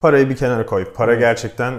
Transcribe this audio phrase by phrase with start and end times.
[0.00, 0.92] Parayı bir kenara koy.
[0.92, 1.74] Para gerçekten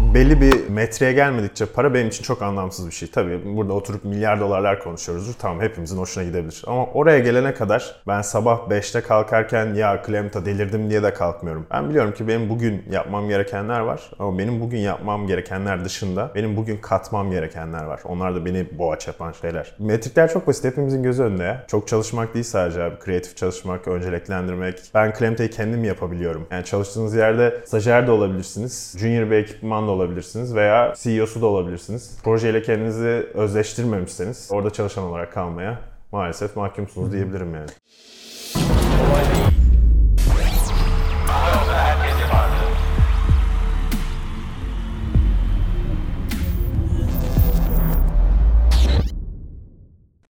[0.00, 3.10] belli bir metreye gelmedikçe para benim için çok anlamsız bir şey.
[3.10, 5.34] Tabii burada oturup milyar dolarlar konuşuyoruzdur.
[5.38, 6.62] Tamam hepimizin hoşuna gidebilir.
[6.66, 11.66] Ama oraya gelene kadar ben sabah 5'te kalkarken ya Clemta delirdim diye de kalkmıyorum.
[11.70, 14.10] Ben biliyorum ki benim bugün yapmam gerekenler var.
[14.18, 18.00] Ama benim bugün yapmam gerekenler dışında benim bugün katmam gerekenler var.
[18.04, 19.74] Onlar da beni boğaç yapan şeyler.
[19.78, 20.64] Metrikler çok basit.
[20.64, 21.56] Hepimizin gözü önünde.
[21.68, 22.98] Çok çalışmak değil sadece abi.
[22.98, 24.82] Kreatif çalışmak, önceliklendirmek.
[24.94, 26.46] Ben Clemta'yı kendim yapabiliyorum.
[26.50, 28.96] Yani çalıştığınız yerde stajyer de olabilirsiniz.
[28.98, 32.18] Junior bir ekipman da olabilirsiniz veya CEO'su da olabilirsiniz.
[32.24, 35.80] Projeyle kendinizi özleştirmemişseniz orada çalışan olarak kalmaya
[36.12, 37.70] maalesef mahkumsunuz diyebilirim yani.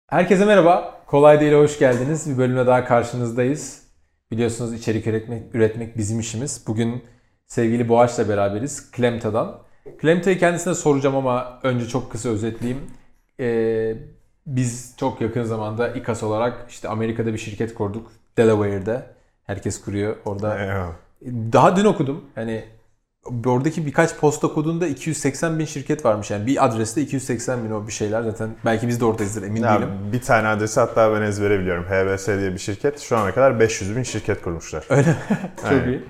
[0.10, 1.04] Herkese merhaba.
[1.08, 2.30] Kolay Değil'e hoş geldiniz.
[2.30, 3.84] Bir bölümle daha karşınızdayız.
[4.32, 6.64] Biliyorsunuz içerik üretmek, üretmek bizim işimiz.
[6.68, 7.04] Bugün
[7.48, 8.92] sevgili Boğaç'la beraberiz.
[8.92, 9.58] Klemta'dan.
[9.98, 12.82] Klemta'yı kendisine soracağım ama önce çok kısa özetleyeyim.
[13.40, 13.96] Ee,
[14.48, 18.12] biz çok yakın zamanda İKAS olarak işte Amerika'da bir şirket kurduk.
[18.38, 19.06] Delaware'de.
[19.44, 20.60] Herkes kuruyor orada.
[20.60, 20.94] Eyvallah.
[21.54, 22.24] Daha dün okudum.
[22.36, 22.66] Hani
[23.46, 26.32] oradaki birkaç posta kodunda 280 bin şirket varmış.
[26.32, 28.22] Yani bir adreste 280 bin o bir şeyler.
[28.22, 29.90] Zaten belki biz de oradayızdır emin Ya, değilim.
[30.14, 31.86] bir tane adresi hatta ben ezbere biliyorum.
[31.90, 33.00] HBS diye bir şirket.
[33.00, 34.86] Şu ana kadar 500 bin şirket kurmuşlar.
[34.90, 35.16] Öyle?
[35.62, 35.88] Çok Aynen.
[35.88, 36.04] iyi.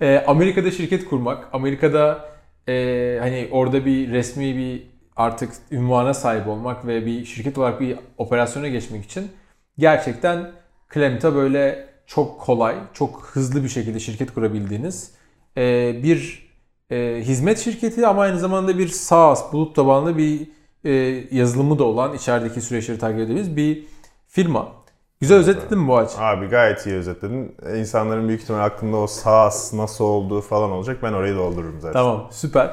[0.00, 2.28] Ee, Amerika'da şirket kurmak, Amerika'da
[2.68, 4.82] e, hani orada bir resmi bir
[5.16, 9.30] artık ünvana sahip olmak ve bir şirket olarak bir operasyona geçmek için
[9.78, 10.52] gerçekten
[10.88, 15.10] Klemta böyle çok kolay, çok hızlı bir şekilde şirket kurabildiğiniz
[15.56, 16.48] e, bir
[16.90, 20.48] e, hizmet şirketi ama aynı zamanda bir SaaS, bulut tabanlı bir
[20.84, 20.90] e,
[21.30, 23.84] yazılımı da olan içerideki süreçleri takip edebiliriz bir
[24.28, 24.72] firma.
[25.20, 26.10] Güzel özetledin mi bu aç?
[26.18, 27.54] Abi gayet iyi özetledin.
[27.76, 30.98] İnsanların büyük ihtimal aklında o SaaS nasıl olduğu falan olacak.
[31.02, 31.92] Ben orayı doldururum zaten.
[31.92, 32.70] Tamam süper.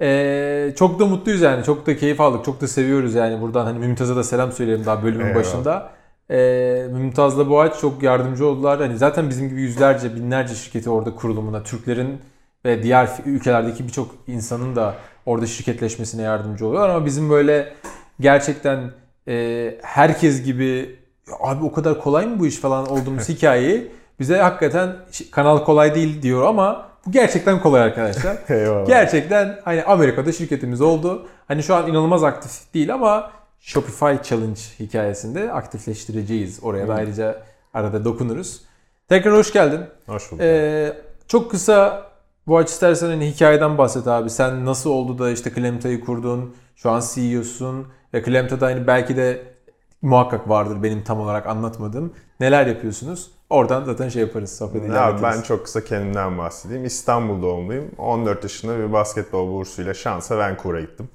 [0.00, 1.64] Ee, çok da mutluyuz yani.
[1.64, 2.44] Çok da keyif aldık.
[2.44, 3.40] Çok da seviyoruz yani.
[3.40, 5.40] Buradan hani Mümtaz'a da selam söyleyelim daha bölümün Eyvallah.
[5.40, 5.90] başında.
[6.30, 8.80] Ee, Mümtaz'la Boğaç çok yardımcı oldular.
[8.80, 12.20] Hani zaten bizim gibi yüzlerce, binlerce şirketi orada kurulumuna, Türklerin
[12.64, 14.94] ve diğer ülkelerdeki birçok insanın da
[15.26, 16.88] orada şirketleşmesine yardımcı oluyorlar.
[16.88, 17.72] Ama bizim böyle
[18.20, 18.90] gerçekten
[19.28, 20.96] e, herkes gibi
[21.40, 24.96] abi o kadar kolay mı bu iş falan olduğumuz hikayeyi bize hakikaten
[25.30, 28.36] kanal kolay değil diyor ama bu gerçekten kolay arkadaşlar.
[28.48, 28.86] Eyvallah.
[28.86, 31.26] Gerçekten hani Amerika'da şirketimiz oldu.
[31.48, 36.58] Hani şu an inanılmaz aktif değil ama Shopify Challenge hikayesinde aktifleştireceğiz.
[36.62, 37.42] Oraya da ayrıca
[37.74, 38.62] arada dokunuruz.
[39.08, 39.80] Tekrar hoş geldin.
[40.06, 40.44] Hoş bulduk.
[40.44, 40.92] Ee,
[41.28, 42.06] çok kısa
[42.46, 44.30] bu aç istersen hani hikayeden bahset abi.
[44.30, 46.54] Sen nasıl oldu da işte Klemta'yı kurdun?
[46.76, 47.86] Şu an CEO'sun.
[48.14, 49.55] Ve Klemta'da hani belki de
[50.02, 52.12] muhakkak vardır benim tam olarak anlatmadığım.
[52.40, 53.30] Neler yapıyorsunuz?
[53.50, 54.56] Oradan zaten şey yaparız.
[54.56, 55.22] Sohbet ilerletiriz.
[55.22, 56.84] ben çok kısa kendimden bahsedeyim.
[56.84, 57.90] İstanbul doğumluyum.
[57.98, 61.08] 14 yaşında bir basketbol bursuyla şansa Vancouver'a gittim.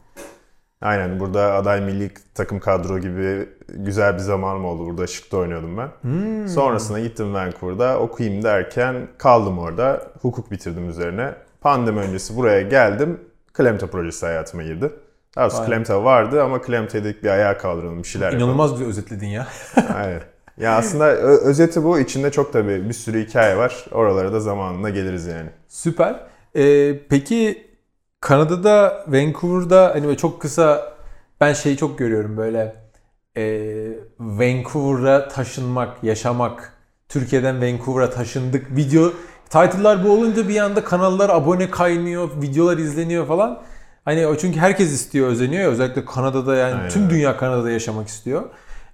[0.82, 4.86] Aynen burada aday milli takım kadro gibi güzel bir zamanım oldu.
[4.86, 5.90] Burada ışıkta oynuyordum ben.
[6.02, 6.48] Hmm.
[6.48, 10.12] Sonrasında gittim Vancouver'da okuyayım derken kaldım orada.
[10.22, 11.34] Hukuk bitirdim üzerine.
[11.62, 13.20] Pandemi öncesi buraya geldim.
[13.54, 14.92] Klemta projesi hayatıma girdi.
[15.38, 15.66] Vay.
[15.66, 18.44] Klemta vardı ama Klemta'yı dedik bir ayağa kaldıralım bir şeyler yapalım.
[18.44, 19.48] İnanılmaz güzel özetledin ya.
[19.96, 20.22] Aynen.
[20.58, 22.00] Ya aslında özeti bu.
[22.00, 23.86] İçinde çok tabii bir sürü hikaye var.
[23.92, 25.50] Oralara da zamanında geliriz yani.
[25.68, 26.20] Süper.
[26.56, 27.68] Ee, peki
[28.22, 30.94] Kanada'da, Vancouver'da hani böyle çok kısa
[31.42, 32.76] ben şeyi çok görüyorum böyle
[33.38, 33.44] e,
[34.20, 36.74] Vancouver'a taşınmak, yaşamak.
[37.10, 38.76] Türkiye'den Vancouver'a taşındık.
[38.76, 39.12] Video
[39.50, 43.62] title'lar bu olunca bir anda kanallar abone kaynıyor, videolar izleniyor falan.
[44.06, 48.08] Hani o çünkü herkes istiyor, özeniyor ya özellikle Kanada'da yani Aynen tüm dünya Kanada'da yaşamak
[48.08, 48.44] istiyor.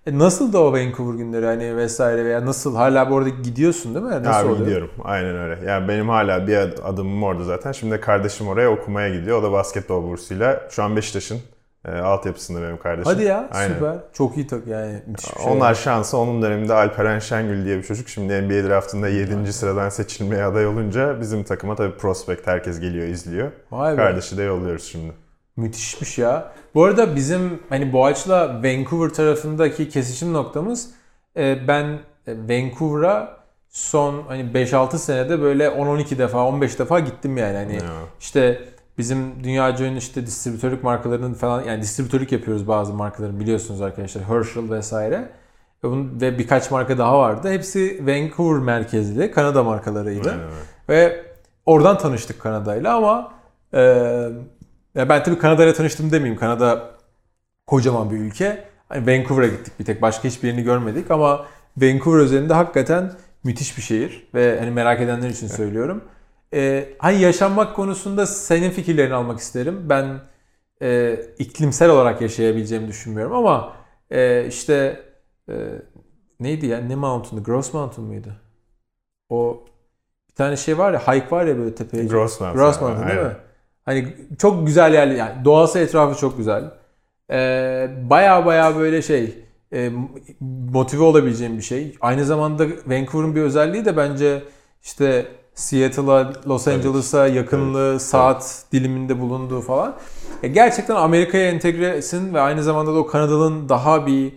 [0.07, 4.05] E nasıl da o Vancouver günleri hani vesaire veya nasıl hala bu arada gidiyorsun değil
[4.05, 4.11] mi?
[4.23, 4.59] Nasıl Abi oluyor?
[4.65, 4.89] gidiyorum.
[5.03, 5.65] Aynen öyle.
[5.71, 7.71] Yani benim hala bir ad- adımım orada zaten.
[7.71, 9.39] Şimdi de kardeşim oraya okumaya gidiyor.
[9.39, 10.67] O da basketbol bursuyla.
[10.71, 11.39] Şu an Beşiktaş'ın
[11.85, 13.13] e, altyapısında benim kardeşim.
[13.13, 13.73] Hadi ya Aynen.
[13.73, 13.95] süper.
[14.13, 15.51] Çok iyi tak yani müthiş bir şey.
[15.51, 18.09] Onlar şansı onun döneminde Alperen Şengül diye bir çocuk.
[18.09, 19.53] Şimdi NBA draftında 7.
[19.53, 23.51] sıradan seçilmeye aday olunca bizim takıma tabii prospect herkes geliyor izliyor.
[23.71, 23.95] Vay be.
[24.01, 25.13] Kardeşi de yolluyoruz şimdi.
[25.57, 26.51] Müthişmiş ya.
[26.75, 30.89] Bu arada bizim hani Boğaç'la Vancouver tarafındaki kesişim noktamız
[31.37, 33.37] e, ben e, Vancouver'a
[33.69, 37.55] son hani 5-6 senede böyle 10-12 defa 15 defa gittim yani.
[37.57, 37.81] Hani Ya.
[38.19, 38.61] işte
[38.97, 44.71] bizim dünyaca ünlü işte distribütörlük markalarının falan yani distribütörlük yapıyoruz bazı markaların biliyorsunuz arkadaşlar Herschel
[44.71, 45.29] vesaire.
[45.83, 47.51] Ve, bunun, ve birkaç marka daha vardı.
[47.51, 50.29] Hepsi Vancouver merkezli Kanada markalarıydı.
[50.29, 50.55] Aynen öyle.
[50.89, 51.25] Ve
[51.65, 53.33] oradan tanıştık Kanada'yla ama
[53.73, 53.81] e,
[54.95, 56.39] ya ben tabii Kanada'yla tanıştım demeyeyim.
[56.39, 56.91] Kanada
[57.67, 58.65] kocaman bir ülke.
[58.89, 60.01] Hani Vancouver'a gittik bir tek.
[60.01, 61.45] Başka hiçbir yerini görmedik ama
[61.77, 63.11] Vancouver özelinde hakikaten
[63.43, 64.27] müthiş bir şehir.
[64.33, 66.03] Ve hani merak edenler için söylüyorum.
[66.53, 69.89] Ee, hani yaşanmak konusunda senin fikirlerini almak isterim.
[69.89, 70.19] Ben
[70.81, 73.73] e, iklimsel olarak yaşayabileceğimi düşünmüyorum ama
[74.11, 75.03] e, işte
[75.49, 75.53] e,
[76.39, 76.77] neydi ya?
[76.77, 77.43] Ne mountain'dı?
[77.43, 78.35] Gross Mountain mıydı?
[79.29, 79.63] O
[80.29, 82.05] bir tane şey var ya, hike var ya böyle tepeye.
[82.05, 82.65] Gross Mountain.
[82.65, 83.31] Gross Mountain değil Aynen.
[83.31, 83.37] mi?
[83.85, 86.71] Hani çok güzel yerler yani doğası etrafı çok güzel.
[87.31, 89.35] Ee, baya baya böyle şey
[89.73, 89.91] e,
[90.71, 91.95] motive olabileceğim bir şey.
[92.01, 94.43] Aynı zamanda Vancouver'ın bir özelliği de bence
[94.83, 95.25] işte
[95.57, 96.67] Seattle'a, Los.
[96.67, 99.95] Angeles'a yakınlığı, saat diliminde bulunduğu falan.
[100.43, 104.33] E, gerçekten Amerika'ya entegresin ve aynı zamanda da o Kanada'nın daha bir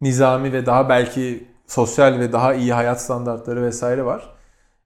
[0.00, 4.30] nizami ve daha belki sosyal ve daha iyi hayat standartları vesaire var.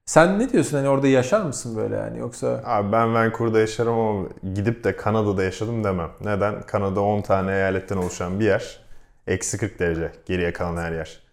[0.07, 4.29] Sen ne diyorsun hani orada yaşar mısın böyle yani yoksa Abi ben Vancouver'da yaşarım ama
[4.55, 6.11] gidip de Kanada'da yaşadım demem.
[6.25, 6.63] Neden?
[6.63, 8.81] Kanada 10 tane eyaletten oluşan bir yer.
[9.27, 11.26] Eksi 40 derece geriye kalan her yer.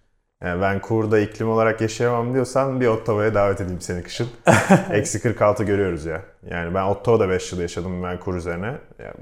[0.44, 4.28] Yani Vancouver'da iklim olarak yaşayamam diyorsan bir Ottawa'ya davet edeyim seni kışın.
[4.92, 6.22] Eksi 46 görüyoruz ya.
[6.50, 8.78] Yani ben Ottawa'da 5 yıl yaşadım Vancouver üzerine.
[9.00, 9.14] Yani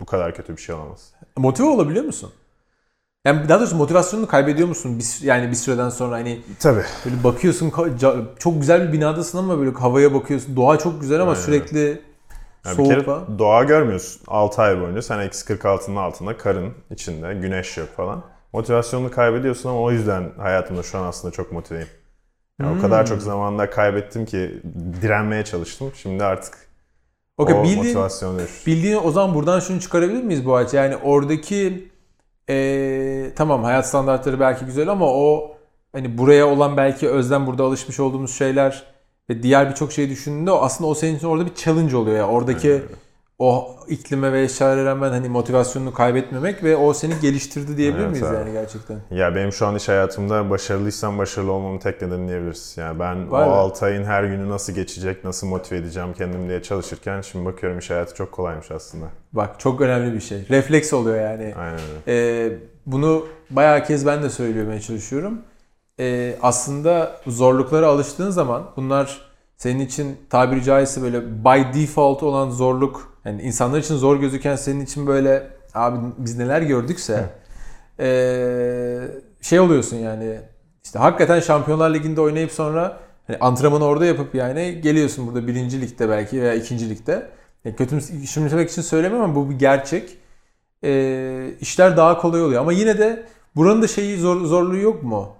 [0.00, 1.12] bu kadar kötü bir şey olamaz.
[1.36, 2.32] motive olabiliyor musun?
[3.26, 4.98] Yani daha doğrusu motivasyonunu kaybediyor musun?
[4.98, 6.82] Bir, yani bir süreden sonra hani Tabii.
[7.04, 7.72] böyle bakıyorsun
[8.38, 10.56] çok güzel bir binadasın ama böyle havaya bakıyorsun.
[10.56, 11.42] Doğa çok güzel ama Aynen.
[11.42, 11.98] sürekli Yani
[12.64, 13.38] bir soğuk kere falan.
[13.38, 15.02] doğa görmüyorsun 6 ay boyunca.
[15.02, 18.22] Sen eksi 46'nın altında karın içinde güneş yok falan.
[18.54, 21.88] Motivasyonunu kaybediyorsun ama o yüzden hayatımda şu an aslında çok motiveyim.
[22.60, 23.08] Yani O kadar Hmm.
[23.14, 24.62] çok zamanda kaybettim ki
[25.02, 25.92] direnmeye çalıştım.
[26.02, 26.68] Şimdi artık
[27.38, 28.70] Okey, o bildiğin, motivasyon düştü.
[28.70, 30.76] bildiğin o zaman buradan şunu çıkarabilir miyiz bu açı?
[30.76, 31.88] Yani oradaki
[32.48, 35.56] eee, tamam hayat standartları belki güzel ama o
[35.92, 38.84] hani buraya olan belki özlem burada alışmış olduğumuz şeyler
[39.30, 42.28] ve diğer birçok şeyi düşündüğünde aslında o senin için orada bir challenge oluyor ya.
[42.28, 42.84] Oradaki öyle.
[43.44, 48.26] O iklime ve eşyalara rağmen hani motivasyonunu kaybetmemek ve o seni geliştirdi diyebilir Evet miyiz
[48.26, 48.34] abi.
[48.34, 48.96] yani gerçekten?
[49.10, 52.74] Ya benim şu an iş hayatımda başarılıysam başarılı olmamın tek nedeni diyebiliriz.
[52.76, 53.54] Yani ben Vay o be.
[53.54, 57.90] 6 ayın her günü nasıl geçecek, nasıl motive edeceğim kendimi diye çalışırken şimdi bakıyorum iş
[57.90, 59.06] hayatı çok kolaymış aslında.
[59.32, 60.46] Bak çok önemli bir şey.
[60.50, 61.54] Refleks oluyor yani.
[61.58, 62.18] Aynen öyle.
[62.46, 62.52] Ee,
[62.86, 65.38] bunu bayağı kez ben de söylemeye çalışıyorum.
[66.00, 69.20] Ee, aslında zorluklara alıştığın zaman bunlar
[69.56, 74.80] senin için tabiri caizse böyle by default olan zorluk yani insanlar için zor gözüken senin
[74.80, 77.30] için böyle abi biz neler gördükse
[78.00, 79.00] ee,
[79.40, 80.40] şey oluyorsun yani
[80.84, 86.08] işte hakikaten Şampiyonlar Ligi'nde oynayıp sonra hani antrenmanı orada yapıp yani geliyorsun burada birinci ligde
[86.08, 87.30] belki veya ikinci ligde.
[87.64, 90.18] Yani kötü düşünmek için söylemiyorum ama bu bir gerçek
[90.84, 92.60] e, işler daha kolay oluyor.
[92.60, 95.36] Ama yine de buranın da şeyi zor, zorluğu yok mu?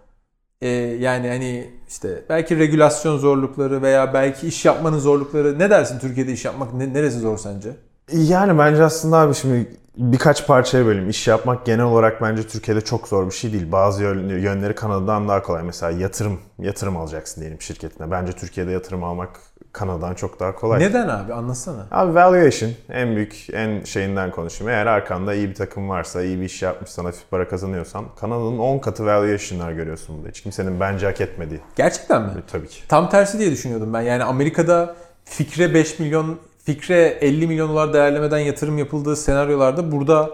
[0.65, 0.69] E,
[1.01, 5.59] yani hani işte belki regülasyon zorlukları veya belki iş yapmanın zorlukları.
[5.59, 7.71] Ne dersin Türkiye'de iş yapmak ne- neresi zor sence?
[8.13, 9.67] Yani bence aslında abi şimdi
[9.97, 11.11] birkaç parçaya böleyim.
[11.11, 13.73] İş yapmak genel olarak bence Türkiye'de çok zor bir şey değil.
[13.73, 15.63] Bazı yön- yönleri Kanada'dan daha kolay.
[15.63, 18.11] Mesela yatırım yatırım alacaksın diyelim şirketine.
[18.11, 19.41] Bence Türkiye'de yatırım almak
[19.75, 20.81] Kanada'dan çok daha kolay.
[20.81, 21.87] Neden abi anlatsana.
[21.91, 24.73] Abi valuation en büyük en şeyinden konuşayım.
[24.73, 28.79] Eğer arkanda iyi bir takım varsa, iyi bir iş yapmışsan, hafif para kazanıyorsan Kanada'nın 10
[28.79, 30.29] katı valuation'lar görüyorsun burada.
[30.29, 31.61] Hiç kimsenin bence hak etmediği.
[31.77, 32.29] Gerçekten mi?
[32.29, 32.89] E, Tabii ki.
[32.89, 34.01] Tam tersi diye düşünüyordum ben.
[34.01, 34.95] Yani Amerika'da
[35.25, 40.31] fikre 5 milyon, fikre 50 milyon dolar değerlemeden yatırım yapıldığı senaryolarda burada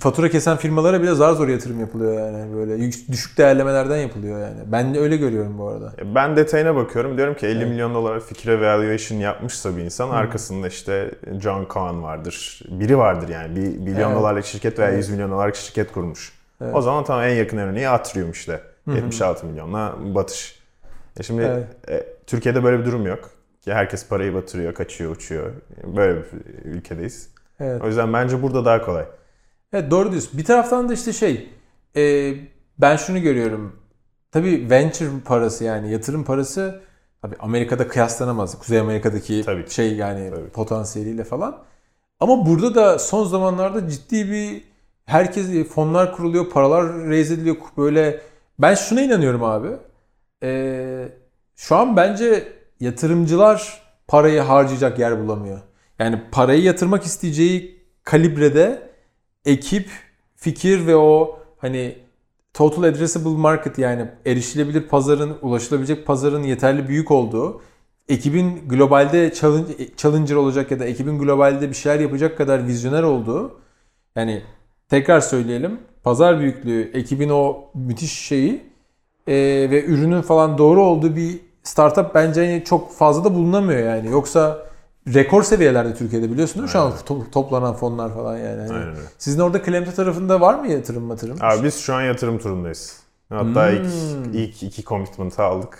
[0.00, 4.60] fatura kesen firmalara bile zar zor yatırım yapılıyor yani böyle düşük değerlemelerden yapılıyor yani.
[4.66, 5.92] Ben de öyle görüyorum bu arada.
[5.98, 7.16] E, Ben detayına bakıyorum.
[7.16, 7.68] Diyorum ki 50 Evet.
[7.68, 11.10] milyon dolar fikre valuation yapmışsa bir insan arkasında işte
[11.40, 12.62] John Cohen vardır.
[12.70, 13.56] Biri vardır yani.
[13.56, 14.16] Bir milyon Evet.
[14.20, 14.98] dolarlık şirket veya Evet.
[14.98, 16.32] 100 milyon dolarlık şirket kurmuş.
[16.60, 16.74] Evet.
[16.74, 18.60] O zaman tamam en yakın örneği Atrium işte.
[18.84, 18.96] Hı hı.
[18.96, 20.58] 76 milyonla batış.
[21.20, 21.66] E şimdi Evet.
[21.88, 23.30] e, Türkiye'de böyle bir durum yok.
[23.62, 25.50] Ki herkes parayı batırıyor, kaçıyor, uçuyor.
[25.96, 26.24] Böyle bir
[26.64, 27.30] ülkedeyiz.
[27.60, 27.82] Evet.
[27.84, 29.04] O yüzden bence burada daha kolay.
[29.72, 30.38] Evet doğru diyorsun.
[30.38, 31.48] Bir taraftan da işte şey
[31.96, 32.34] e,
[32.78, 33.76] ben şunu görüyorum.
[34.32, 36.80] Tabii venture parası yani yatırım parası
[37.22, 38.58] tabii Amerika'da kıyaslanamaz.
[38.58, 40.48] Kuzey Amerika'daki Tabii şey yani Tabii.
[40.48, 41.64] potansiyeliyle falan.
[42.20, 44.64] Ama burada da son zamanlarda ciddi bir
[45.04, 48.20] herkes fonlar kuruluyor, paralar raise ediliyor böyle.
[48.58, 49.68] Ben şuna inanıyorum abi.
[50.42, 51.08] E,
[51.56, 55.60] şu an bence yatırımcılar parayı harcayacak yer bulamıyor.
[55.98, 58.87] Yani parayı yatırmak isteyeceği kalibrede
[59.48, 59.90] ekip,
[60.36, 61.98] fikir ve o hani
[62.54, 67.62] total addressable market yani erişilebilir pazarın, ulaşılabilecek pazarın yeterli büyük olduğu,
[68.08, 73.60] ekibin globalde challenge, challenger olacak ya da ekibin globalde bir şeyler yapacak kadar vizyoner olduğu
[74.16, 74.42] yani
[74.88, 78.62] tekrar söyleyelim pazar büyüklüğü, ekibin o müthiş şeyi
[79.26, 79.34] e,
[79.70, 84.10] ve ürünün falan doğru olduğu bir startup bence çok fazla da bulunamıyor yani.
[84.10, 84.66] Yoksa
[85.14, 88.60] rekor seviyelerde Türkiye'de biliyorsun değil mi şu an to- toplanan fonlar falan yani.
[88.60, 91.36] Hani Aynen sizin orada Klemte tarafında var mı yatırım matırım?
[91.40, 92.96] Abi biz şu an yatırım turundayız.
[93.28, 93.78] Hatta Hmm.
[94.32, 95.78] ilk, ilk iki commitment'ı aldık.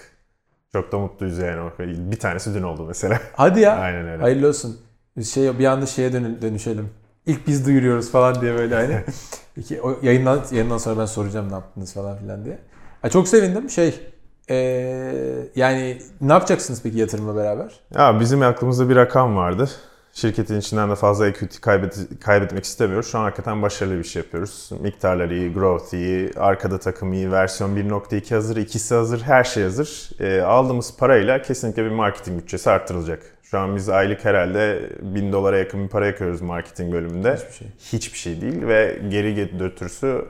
[0.72, 1.70] Çok da mutluyuz yani.
[2.10, 3.20] Bir tanesi dün oldu mesela.
[3.32, 3.76] Hadi ya.
[3.80, 4.22] Aynen öyle.
[4.22, 4.76] Hayırlı olsun.
[5.16, 6.90] Biz şey bir anda şeye dön- dönüşelim.
[7.26, 9.04] İlk biz duyuruyoruz falan diye böyle hani.
[9.56, 12.58] İki, o yayından, yayından sonra ben soracağım ne yaptınız falan filan diye.
[13.02, 13.70] Ha, çok sevindim.
[13.70, 14.00] Şey
[14.50, 17.80] ee, yani ne yapacaksınız peki yatırımla beraber?
[17.94, 19.68] Ya bizim aklımızda bir rakam vardı.
[20.12, 23.10] Şirketin içinden de fazla equity kaybet, kaybetmek istemiyoruz.
[23.10, 24.70] Şu an hakikaten başarılı bir şey yapıyoruz.
[24.80, 30.10] Miktarları iyi, growth iyi, arkada takım iyi, versiyon 1.2 hazır, ikisi hazır, her şey hazır.
[30.20, 33.22] E, aldığımız parayla kesinlikle bir marketing bütçesi arttırılacak.
[33.42, 37.36] Şu an biz aylık herhalde 1000 dolara yakın bir para yakıyoruz marketing bölümünde.
[37.36, 37.68] Hiçbir şey.
[37.78, 40.24] Hiçbir şey değil ve geri götürüsü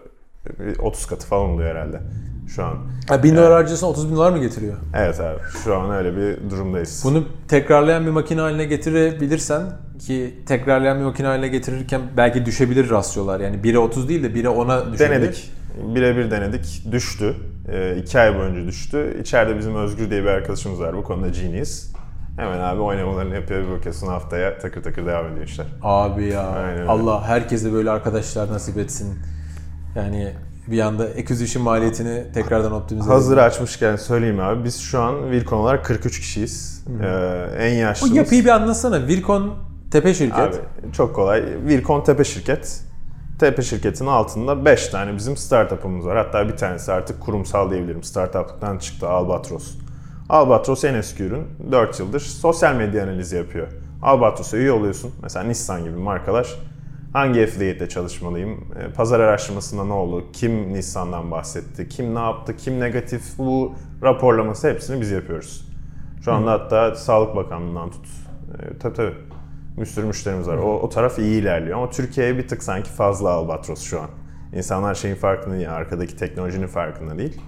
[0.78, 2.00] 30 katı falan oluyor herhalde
[2.48, 2.76] şu an.
[3.08, 4.74] Ha, bin dolar harcıyorsan 30 bin dolar mı getiriyor?
[4.94, 7.02] Evet abi şu an öyle bir durumdayız.
[7.04, 9.62] Bunu tekrarlayan bir makine haline getirebilirsen
[9.98, 13.40] ki tekrarlayan bir makine haline getirirken belki düşebilir rasyolar.
[13.40, 15.20] Yani 1'e 30 değil de 1'e 10'a düşebilir.
[15.20, 15.50] Denedik.
[15.94, 16.84] Birebir denedik.
[16.92, 17.34] Düştü.
[18.02, 19.18] 2 ay boyunca düştü.
[19.20, 20.96] İçeride bizim Özgür diye bir arkadaşımız var.
[20.96, 21.86] Bu konuda genius.
[22.36, 25.66] Hemen abi oynamalarını yapıyor bir bakıyorsun haftaya takır takır devam ediyor işler.
[25.82, 26.90] Abi ya Aynen öyle.
[26.90, 29.18] Allah herkese böyle arkadaşlar nasip etsin.
[29.96, 30.32] Yani
[30.70, 33.46] bir anda acquisition maliyetini tekrardan optimize Hazır edelim.
[33.48, 34.64] açmışken söyleyeyim abi.
[34.64, 36.84] Biz şu an Wilcon olarak 43 kişiyiz.
[37.02, 37.06] Ee,
[37.58, 38.16] en O yaşlımız.
[38.16, 39.06] yapıyı bir anlatsana.
[39.06, 39.54] Virkon
[39.90, 40.38] tepe şirket.
[40.38, 41.44] Abi çok kolay.
[41.68, 42.80] Wilcon tepe şirket.
[43.40, 46.16] Tepe şirketinin altında 5 tane bizim startup'ımız var.
[46.16, 48.02] Hatta bir tanesi artık kurumsal diyebilirim.
[48.02, 49.74] Startup'lıktan çıktı Albatros.
[50.28, 51.46] Albatros en eski ürün.
[51.72, 53.66] 4 yıldır sosyal medya analizi yapıyor.
[54.02, 55.10] Albatros'a üye oluyorsun.
[55.22, 56.54] Mesela Nissan gibi markalar.
[57.18, 58.50] Hangi affiliate'de çalışmalıyım?
[58.50, 60.24] E, Pazar araştırmasında ne oldu?
[60.32, 61.88] Kim Nissan'dan bahsetti?
[61.88, 62.56] Kim ne yaptı?
[62.56, 63.38] Kim negatif?
[63.38, 65.68] Bu raporlaması hepsini biz yapıyoruz.
[66.24, 68.06] Şu anda hatta Sağlık Bakanlığı'ndan tut.
[68.58, 69.14] E, tabii tabii.
[69.80, 70.56] Bir sürü müşterimiz var.
[70.56, 74.08] O, o taraf iyi ilerliyor ama Türkiye'ye bir tık sanki fazla Albatros şu an.
[74.52, 77.40] İnsanlar şeyin farkında değil, arkadaki teknolojinin farkında değil.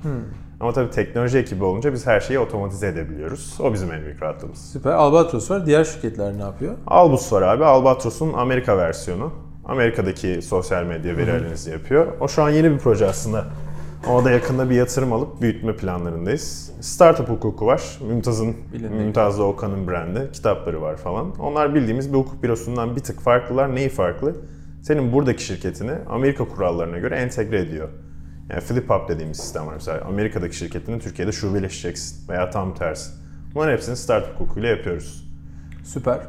[0.61, 3.59] Ama tabii teknoloji ekibi olunca biz her şeyi otomatize edebiliyoruz.
[3.61, 4.71] O bizim en büyük rahatlığımız.
[4.73, 4.93] Süper.
[4.93, 5.67] Albatros var.
[5.67, 6.75] Diğer şirketler ne yapıyor?
[6.87, 7.65] Albus var abi.
[7.65, 9.33] Albatros'un Amerika versiyonu.
[9.71, 12.07] Amerika'daki sosyal medya veri analizi yapıyor.
[12.21, 13.47] O şu an yeni bir proje aslında.
[14.11, 16.73] O da yakında bir yatırım alıp büyütme planlarındayız.
[16.81, 17.99] Startup hukuku var.
[18.09, 18.57] Mümtaz'ın.
[18.91, 20.33] Mümtaz Okan'ın brandi.
[20.33, 21.39] Kitapları var falan.
[21.39, 23.75] Onlar bildiğimiz bir hukuk bürosundan bir tık farklılar.
[23.75, 24.37] Neyi farklı?
[24.83, 27.89] Senin buradaki şirketini Amerika kurallarına göre entegre ediyor.
[28.50, 29.75] Yani flip up dediğimiz sistem var.
[29.75, 33.11] Mesela Amerika'daki şirketini Türkiye'de şubeleşeceksin veya tam tersi.
[33.55, 35.31] Bunların hepsini startup hukukuyla yapıyoruz.
[35.85, 36.21] Süper.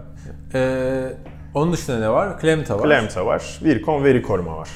[0.53, 1.13] Ee,
[1.53, 2.39] onun dışında ne var?
[2.39, 2.83] Klemta var.
[2.83, 3.59] Klemta var.
[3.63, 4.69] Vircon veri koruma var.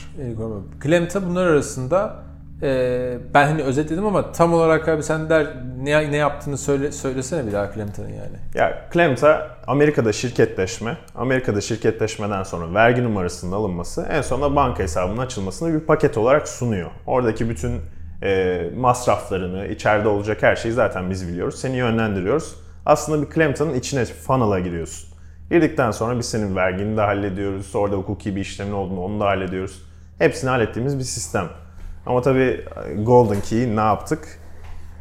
[0.80, 2.16] Klemta bunlar arasında
[2.62, 5.48] e, ben hani özetledim ama tam olarak abi sen der
[5.82, 8.38] ne, ne yaptığını söyle, söylesene bir daha Klemta'nın yani.
[8.54, 15.74] Ya Klemta Amerika'da şirketleşme, Amerika'da şirketleşmeden sonra vergi numarasının alınması, en sonunda banka hesabının açılmasını
[15.74, 16.92] bir paket olarak sunuyor.
[17.06, 17.82] Oradaki bütün
[18.24, 21.56] e, masraflarını, içeride olacak her şeyi zaten biz biliyoruz.
[21.56, 22.56] Seni yönlendiriyoruz.
[22.86, 25.15] Aslında bir Klemta'nın içine, funnel'a giriyorsun.
[25.50, 27.76] Girdikten sonra biz senin vergini de hallediyoruz.
[27.76, 29.82] Orada hukuki bir işlemin olduğunu onu da hallediyoruz.
[30.18, 31.50] Hepsini hallettiğimiz bir sistem.
[32.06, 32.66] Ama tabii
[33.04, 34.40] Golden Key ne yaptık?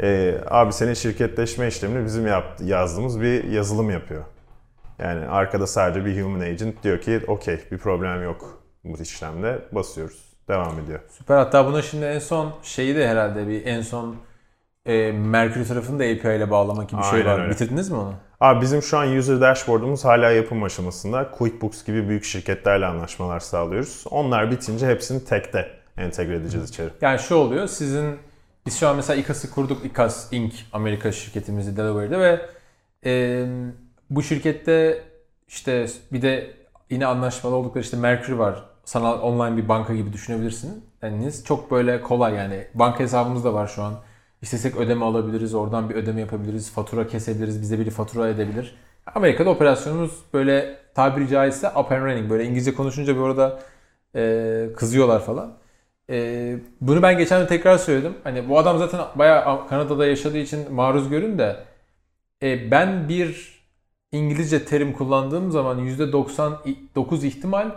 [0.00, 4.24] Ee, abi senin şirketleşme işlemini bizim yaptı, yazdığımız bir yazılım yapıyor.
[4.98, 10.34] Yani arkada sadece bir human agent diyor ki okey bir problem yok bu işlemde basıyoruz.
[10.48, 11.00] Devam ediyor.
[11.08, 11.36] Süper.
[11.36, 14.16] Hatta buna şimdi en son şeyi de herhalde bir en son
[14.86, 17.40] e, Mercury tarafını da API ile bağlamak gibi bir şey Aynen var.
[17.40, 17.50] öyle.
[17.50, 18.14] Bitirdiniz mi onu?
[18.40, 21.30] Abi bizim şu an user dashboard'umuz hala yapım aşamasında.
[21.30, 24.04] QuickBooks gibi büyük şirketlerle anlaşmalar sağlıyoruz.
[24.10, 26.90] Onlar bitince hepsini tekte entegre edeceğiz içeri.
[27.00, 27.66] Yani şu oluyor.
[27.66, 28.16] Sizin
[28.66, 29.84] biz şu an mesela İKAS'ı kurduk.
[29.84, 30.54] İKAS Inc.
[30.72, 32.40] Amerika şirketimizi Delaware'de ve
[33.06, 33.46] e,
[34.10, 35.02] bu şirkette
[35.48, 36.50] işte bir de
[36.90, 38.64] yine anlaşmalı oldukları işte Mercury var.
[38.84, 40.84] Sanal online bir banka gibi düşünebilirsin.
[41.02, 42.66] Yani çok böyle kolay yani.
[42.74, 43.94] Banka hesabımız da var şu an.
[44.44, 48.74] İstesek ödeme alabiliriz, oradan bir ödeme yapabiliriz, fatura kesebiliriz, bize biri fatura edebilir.
[49.14, 52.30] Amerika'da operasyonumuz böyle tabiri caizse up and running.
[52.30, 53.60] Böyle İngilizce konuşunca bir orada
[54.16, 55.54] e, kızıyorlar falan.
[56.10, 58.14] E, bunu ben geçen de tekrar söyledim.
[58.24, 61.56] Hani bu adam zaten bayağı Kanada'da yaşadığı için maruz görün de
[62.42, 63.60] e, ben bir
[64.12, 67.70] İngilizce terim kullandığım zaman %99 ihtimal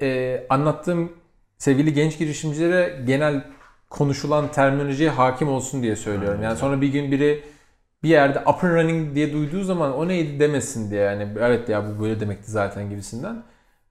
[0.00, 1.12] e, anlattığım
[1.58, 3.57] sevgili genç girişimcilere genel
[3.90, 6.42] konuşulan terminolojiye hakim olsun diye söylüyorum.
[6.42, 7.44] Yani sonra bir gün biri
[8.02, 11.84] bir yerde up and running diye duyduğu zaman o neydi demesin diye yani evet ya
[11.88, 13.42] bu böyle demekti zaten gibisinden.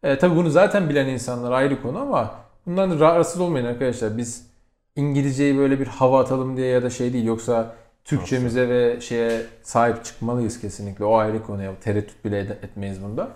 [0.04, 2.36] E, tabii bunu zaten bilen insanlar ayrı konu ama
[2.66, 4.18] bundan rahatsız olmayın arkadaşlar.
[4.18, 4.48] Biz
[4.96, 7.76] İngilizceyi böyle bir hava atalım diye ya da şey değil yoksa
[8.06, 11.06] Türkçemize ve şeye sahip çıkmalıyız kesinlikle.
[11.06, 11.72] O ayrı konu ya.
[11.82, 13.30] Tereddüt bile etmeyiz bunda.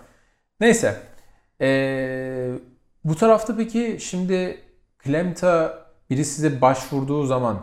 [0.60, 0.96] Neyse.
[1.60, 2.50] Ee,
[3.04, 4.58] bu tarafta peki şimdi
[4.98, 5.81] Klemta
[6.12, 7.58] biri size başvurduğu zaman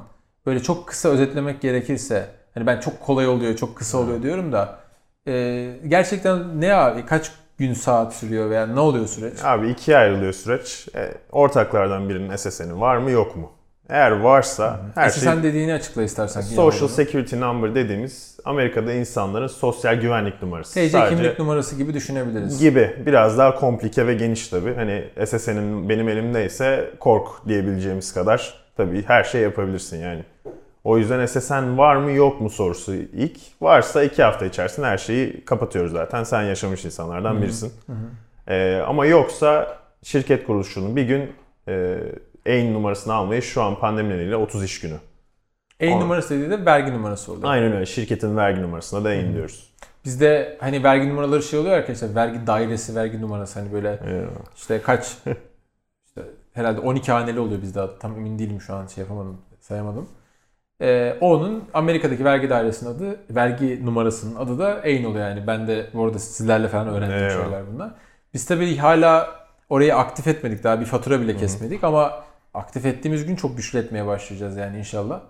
[0.45, 4.79] böyle çok kısa özetlemek gerekirse Hani ben çok kolay oluyor, çok kısa oluyor diyorum da
[5.27, 9.43] e, gerçekten ne abi kaç gün saat sürüyor veya ne oluyor süreç?
[9.43, 10.87] Abi ikiye ayrılıyor süreç.
[10.95, 13.51] E, ortaklardan birinin SSN'i var mı yok mu?
[13.89, 16.41] Eğer varsa her şey SSN dediğini açıkla istersen.
[16.41, 20.73] Social Security Number dediğimiz Amerika'da insanların sosyal güvenlik numarası.
[20.73, 22.59] TC Sadece kimlik numarası gibi düşünebiliriz.
[22.59, 22.95] gibi.
[23.05, 24.75] Biraz daha komplike ve geniş tabii.
[24.75, 30.23] Hani SSN'in benim elimdeyse kork diyebileceğimiz kadar tabii her şey yapabilirsin yani.
[30.83, 33.37] O yüzden SSN var mı yok mu sorusu ilk.
[33.61, 36.23] Varsa iki hafta içerisinde her şeyi kapatıyoruz zaten.
[36.23, 37.73] Sen yaşamış insanlardan birisin.
[38.47, 41.31] Ee, ama yoksa şirket kuruluşunun bir gün
[41.67, 41.97] e,
[42.49, 44.97] AIN numarasını almayı şu an pandemi nedeniyle 30 iş günü.
[45.81, 45.99] Anladım.
[45.99, 47.49] numarası dediği de vergi numarası oluyor.
[47.49, 47.85] Aynen öyle.
[47.85, 49.69] Şirketin vergi numarasına da AIN diyoruz.
[50.05, 52.15] Bizde hani vergi numaraları şey oluyor arkadaşlar.
[52.15, 54.25] Vergi dairesi, vergi numarası hani böyle Ee,
[54.55, 55.17] işte kaç
[56.05, 56.21] işte
[56.53, 57.81] herhalde 12 haneli oluyor bizde.
[57.99, 60.09] Tam emin değilim şu an şey yapamadım, sayamadım.
[60.81, 65.47] Ee, onun Amerika'daki vergi dairesinin adı, vergi numarasının adı da AIN oluyor yani.
[65.47, 67.43] Ben de bu arada sizlerle falan öğrendiğim Eyvallah.
[67.43, 67.91] şeyler bunlar.
[68.33, 69.29] Biz tabii hala
[69.69, 70.63] orayı aktif etmedik.
[70.63, 75.21] Daha bir fatura bile kesmedik ama aktif ettiğimiz gün çok güçlü etmeye başlayacağız yani inşallah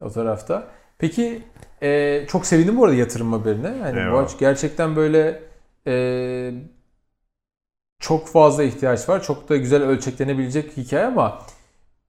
[0.00, 0.68] o tarafta.
[0.98, 1.42] Peki
[1.82, 3.66] e, çok sevindim bu arada yatırım haberine.
[3.68, 4.24] Yani bu Eyvallah.
[4.24, 5.42] aç gerçekten böyle
[5.86, 6.52] e,
[8.00, 9.22] çok fazla ihtiyaç var.
[9.22, 11.38] Çok da güzel ölçeklenebilecek hikaye ama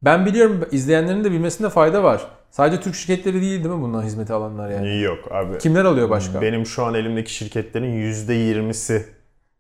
[0.01, 2.27] ben biliyorum izleyenlerin de bilmesinde fayda var.
[2.51, 5.01] Sadece Türk şirketleri değil değil mi bundan hizmeti alanlar yani?
[5.01, 5.57] Yok abi.
[5.57, 6.41] Kimler alıyor başka?
[6.41, 9.03] Benim şu an elimdeki şirketlerin %20'si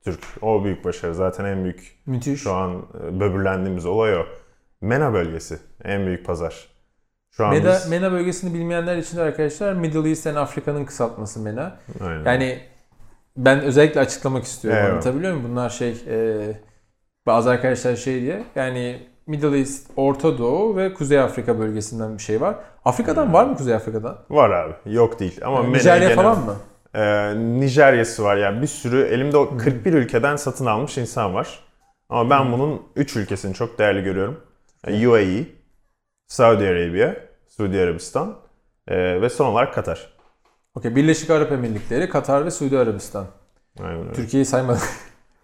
[0.03, 0.19] Türk.
[0.41, 1.15] O büyük başarı.
[1.15, 2.41] Zaten en büyük Müthiş.
[2.41, 4.25] şu an e, böbürlendiğimiz olay o.
[4.81, 6.67] MENA bölgesi en büyük pazar.
[7.31, 7.89] Şu an MENA, biz...
[7.89, 11.77] MENA bölgesini bilmeyenler için de arkadaşlar Middle East and Afrika'nın kısaltması MENA.
[12.01, 12.25] Aynen.
[12.25, 12.59] Yani
[13.37, 14.79] ben özellikle açıklamak istiyorum.
[14.81, 14.91] Evet.
[14.91, 15.49] Anlatabiliyor muyum?
[15.51, 16.37] Bunlar şey e,
[17.25, 22.41] bazı arkadaşlar şey diye yani Middle East, Orta Doğu ve Kuzey Afrika bölgesinden bir şey
[22.41, 22.55] var.
[22.85, 24.17] Afrika'dan var mı Kuzey Afrika'dan?
[24.29, 24.73] Var abi.
[24.85, 25.39] Yok değil.
[25.45, 26.55] Ama MENA Nijerya genel- falan mı?
[26.93, 31.59] Ee, Nijerya'sı var yani bir sürü elimde o 41 ülkeden satın almış insan var.
[32.09, 34.41] Ama ben bunun 3 ülkesini çok değerli görüyorum.
[34.91, 35.45] UAE,
[36.27, 37.15] Saudi Arabia,
[37.47, 38.35] Suudi Arabistan
[38.87, 40.07] ee, ve son olarak Katar.
[40.75, 40.95] Okey.
[40.95, 43.25] Birleşik Arap Emirlikleri, Katar ve Suudi Arabistan.
[43.79, 44.13] Aynen öyle.
[44.13, 44.81] Türkiye'yi saymadım.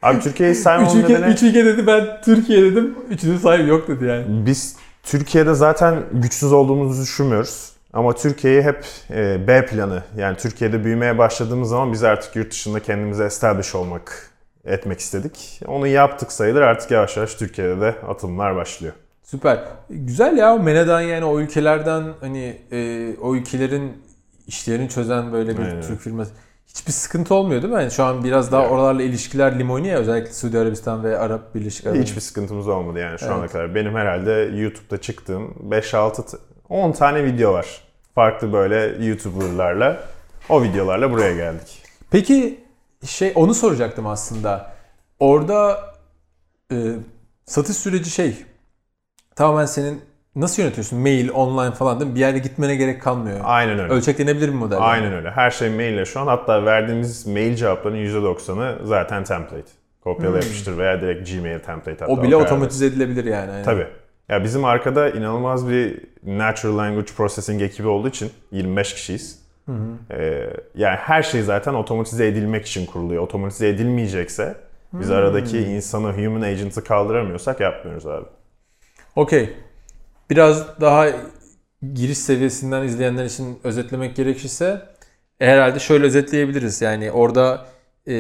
[0.02, 2.96] Abi Türkiye'yi üç, saymamın ülke, nedeni üç ülke dedi ben Türkiye dedim.
[3.10, 4.46] Üçünün sahibi yok dedi yani.
[4.46, 7.74] biz Türkiye'de zaten güçsüz olduğumuzu düşünmüyoruz.
[7.94, 12.80] Ama Türkiye'yi hep e, B planı yani Türkiye'de büyümeye başladığımız zaman biz artık yurt dışında
[12.80, 14.32] kendimize establish olmak
[14.66, 15.62] etmek istedik.
[15.68, 18.94] Onu yaptık sayılır artık yavaş yavaş Türkiye'de de atılımlar başlıyor.
[19.24, 19.60] Süper.
[19.90, 24.04] Güzel ya MENA'dan yani o ülkelerden hani e, o ülkelerin
[24.48, 25.82] işlerini çözen böyle bir Aynen.
[25.82, 26.32] Türk firması.
[26.68, 27.80] Hiçbir sıkıntı olmuyor değil mi?
[27.80, 31.88] Yani şu an biraz daha oralarla ilişkiler limoni ya özellikle Suudi Arabistan ve Arap Birleşik
[31.88, 33.52] Arap Hiçbir sıkıntımız olmadı yani şu ana Evet.
[33.52, 33.76] kadar.
[33.76, 36.38] Benim herhalde YouTube'da çıktığım 5-6 t-
[36.70, 37.82] 10 tane video var.
[38.16, 40.04] Farklı böyle YouTuber'larla.
[40.50, 41.84] O videolarla buraya geldik.
[42.12, 42.60] Peki
[43.06, 44.74] şey onu soracaktım aslında.
[45.20, 45.80] Orada
[46.72, 46.76] e,
[47.46, 48.46] satış süreci şey
[49.36, 50.02] tamamen senin
[50.36, 51.00] nasıl yönetiyorsun?
[51.00, 52.16] Mail, online falan değil mi?
[52.16, 53.40] Bir yere gitmene gerek kalmıyor.
[53.44, 53.94] Aynen öyle.
[53.94, 54.76] Ölçeklenebilir bir model.
[54.76, 54.86] yani.
[54.86, 55.32] Aynen öyle.
[55.32, 56.28] Her şey maille şu an.
[56.28, 59.72] Hatta verdiğimiz mail cevaplarının %90'ı zaten template.
[60.02, 62.08] Kopyala yapıştır veya direkt Gmail template hatta.
[62.08, 62.20] Hmm.
[62.20, 62.46] O bile kadar.
[62.46, 63.52] otomatize edilebilir yani.
[63.52, 63.64] aynen.
[63.64, 63.88] Tabii.
[64.30, 69.44] Ya bizim arkada inanılmaz bir natural language processing ekibi olduğu için 25 kişiyiz.
[70.12, 73.24] Ee, yani her şey zaten otomatize edilmek için kuruluyor.
[73.24, 74.56] Otomatize edilmeyecekse
[74.94, 78.26] biz aradaki insanı, human agent'ı kaldıramıyorsak yapmıyoruz abi.
[79.16, 79.54] Okey.
[80.30, 81.08] Biraz daha
[81.94, 84.82] giriş seviyesinden izleyenler için özetlemek gerekirse
[85.40, 86.82] herhalde şöyle özetleyebiliriz.
[86.82, 87.66] Yani orada
[88.08, 88.14] e,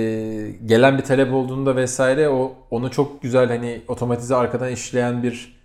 [0.66, 5.60] gelen bir talep olduğunda vesaire o onu çok güzel hani otomatize arkadan işleyen bir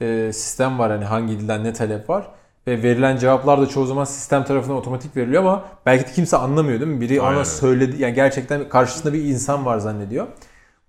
[0.00, 0.90] e, sistem var.
[0.90, 2.28] Hani hangi dilden ne talep var.
[2.66, 6.80] Ve verilen cevaplar da çoğu zaman sistem tarafından otomatik veriliyor ama belki de kimse anlamıyor
[6.80, 7.00] değil mi?
[7.00, 7.44] Biri Aynen ona öyle.
[7.44, 8.02] söyledi.
[8.02, 10.26] Yani gerçekten karşısında bir insan var zannediyor.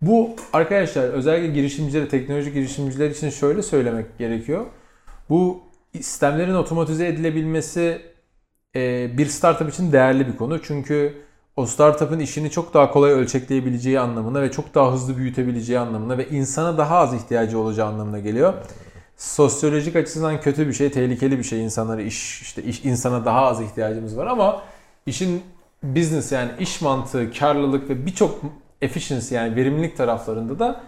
[0.01, 4.65] Bu arkadaşlar özellikle girişimciler, teknoloji girişimciler için şöyle söylemek gerekiyor.
[5.29, 5.61] Bu
[5.93, 8.01] sistemlerin otomatize edilebilmesi
[8.75, 10.61] e, bir startup için değerli bir konu.
[10.61, 11.13] Çünkü
[11.55, 16.29] o startup'ın işini çok daha kolay ölçekleyebileceği anlamına ve çok daha hızlı büyütebileceği anlamına ve
[16.29, 18.53] insana daha az ihtiyacı olacağı anlamına geliyor.
[19.17, 21.63] Sosyolojik açıdan kötü bir şey, tehlikeli bir şey.
[21.63, 24.61] İnsanlara iş, işte iş, insana daha az ihtiyacımız var ama
[25.05, 25.43] işin
[25.83, 28.41] business yani iş mantığı, karlılık ve birçok
[28.81, 30.83] efficiency yani verimlilik taraflarında da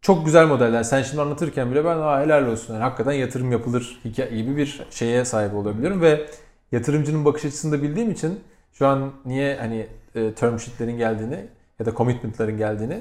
[0.00, 0.82] çok güzel modeller.
[0.82, 2.74] Sen şimdi anlatırken bile ben Aa, helal olsun.
[2.74, 6.26] Yani hakikaten yatırım yapılır hikaye gibi bir şeye sahip olabiliyorum ve
[6.72, 8.40] yatırımcının bakış açısını da bildiğim için
[8.72, 11.46] şu an niye hani e, term sheet'lerin geldiğini
[11.78, 13.00] ya da commitment'ların geldiğini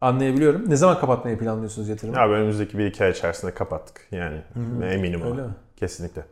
[0.00, 0.70] anlayabiliyorum.
[0.70, 2.20] Ne zaman kapatmayı planlıyorsunuz yatırımı?
[2.20, 4.40] Abi önümüzdeki bir iki ay içerisinde kapattık yani
[4.92, 5.42] eminim Öyle ona.
[5.46, 5.54] mi?
[5.76, 6.22] Kesinlikle.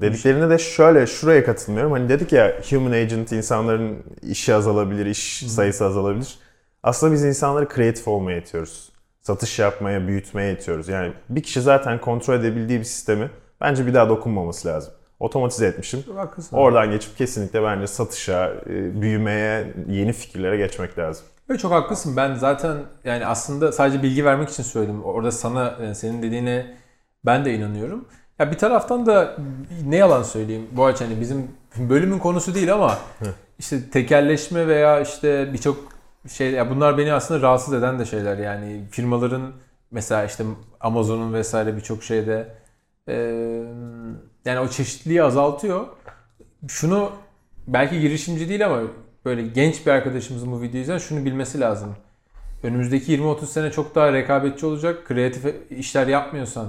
[0.00, 1.92] Dediklerine de şöyle şuraya katılmıyorum.
[1.92, 6.38] Hani dedik ya human agent insanların işi azalabilir, iş sayısı azalabilir.
[6.88, 8.92] Aslında biz insanları kreatif olmaya itiyoruz.
[9.20, 10.88] Satış yapmaya, büyütmeye itiyoruz.
[10.88, 14.92] Yani bir kişi zaten kontrol edebildiği bir sistemi bence bir daha dokunmaması lazım.
[15.20, 16.04] Otomatize etmişim.
[16.16, 16.56] Haklısın.
[16.56, 21.26] Oradan geçip kesinlikle bence satışa, e, büyümeye, yeni fikirlere geçmek lazım.
[21.50, 22.16] Evet çok haklısın.
[22.16, 25.04] Ben zaten yani aslında sadece bilgi vermek için söyledim.
[25.04, 26.76] Orada sana yani senin dediğine
[27.26, 28.08] ben de inanıyorum.
[28.38, 29.36] Ya bir taraftan da
[29.86, 30.66] ne yalan söyleyeyim.
[30.72, 32.98] Bu aç hani bizim bölümün konusu değil ama
[33.58, 35.97] işte tekelleşme veya işte birçok
[36.28, 39.52] şey ya bunlar beni aslında rahatsız eden de şeyler yani firmaların
[39.90, 40.44] mesela işte
[40.80, 42.54] Amazon'un vesaire birçok şeyde
[43.08, 43.14] e,
[44.44, 45.86] yani o çeşitliliği azaltıyor.
[46.68, 47.12] Şunu
[47.66, 48.80] belki girişimci değil ama
[49.24, 51.96] böyle genç bir arkadaşımızın bu videoyu izleyen şunu bilmesi lazım.
[52.62, 55.06] Önümüzdeki 20-30 sene çok daha rekabetçi olacak.
[55.06, 56.66] Kreatif işler yapmıyorsan,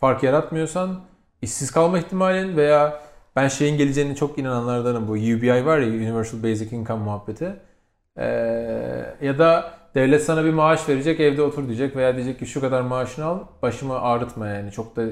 [0.00, 1.00] fark yaratmıyorsan
[1.42, 3.02] işsiz kalma ihtimalin veya
[3.36, 5.08] ben şeyin geleceğine çok inananlardanım.
[5.08, 7.56] Bu UBI var ya Universal Basic Income muhabbeti.
[8.18, 8.24] Ee,
[9.22, 12.80] ya da devlet sana bir maaş verecek evde otur diyecek veya diyecek ki şu kadar
[12.80, 15.02] maaşını al başımı ağrıtma yani çok da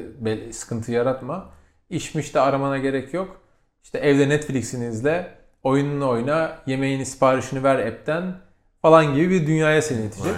[0.53, 1.47] sıkıntı yaratma.
[1.91, 3.41] İşmiş de aramana gerek yok.
[3.83, 5.27] İşte evde Netflix'ini izle,
[5.63, 8.35] oyununu oyna, yemeğini siparişini ver app'ten
[8.83, 10.33] falan gibi bir dünyaya seni itecek.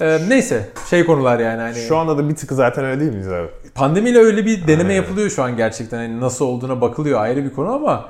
[0.00, 1.74] Ee, neyse şey konular yani hani.
[1.74, 3.48] Şu anda da bir tıkı zaten öyle değil miyiz abi?
[3.74, 4.94] Pandemiyle öyle bir deneme Aynen.
[4.94, 5.96] yapılıyor şu an gerçekten.
[5.96, 8.08] Hani nasıl olduğuna bakılıyor ayrı bir konu ama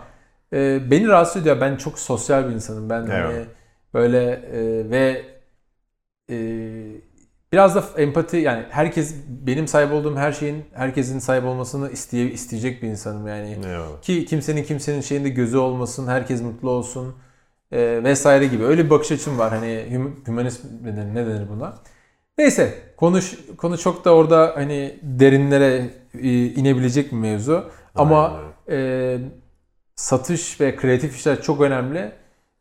[0.55, 1.61] e, beni rahatsız ediyor.
[1.61, 2.91] Ben çok sosyal bir insanım.
[2.91, 3.13] Ben evet.
[3.13, 3.45] hani
[3.95, 5.23] böyle e, ve
[6.31, 6.37] e,
[7.53, 12.83] biraz da empati yani herkes benim sahip olduğum her şeyin herkesin sahip olmasını isteye, isteyecek
[12.83, 13.59] bir insanım yani.
[13.67, 14.03] Eyvallah.
[14.03, 17.15] Ki kimsenin kimsenin şeyinde gözü olmasın, herkes mutlu olsun
[17.73, 18.65] e, vesaire gibi.
[18.65, 19.51] Öyle bir bakış açım var.
[19.51, 21.75] Hani hümanist ne denir, ne denir buna?
[22.39, 27.71] Neyse konuş konu çok da orada hani derinlere e, inebilecek bir mevzu.
[27.95, 28.41] Ama
[28.71, 29.19] e,
[29.97, 32.13] satış ve kreatif işler çok önemli.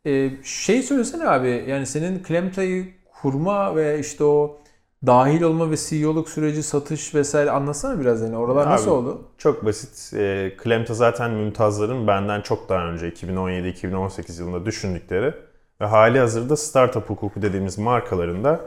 [0.06, 2.86] E, şey söylesene abi yani senin Klemta'yı
[3.22, 4.58] kurma ve işte o
[5.06, 8.36] dahil olma ve CEO'luk süreci, satış vesaire anlatsana biraz yani.
[8.36, 9.22] Oralar Abi, nasıl oldu?
[9.38, 10.14] Çok basit.
[10.14, 15.34] E, Klemta zaten Mümtazların benden çok daha önce 2017-2018 yılında düşündükleri
[15.80, 18.60] ve hali hazırda startup hukuku dediğimiz markalarında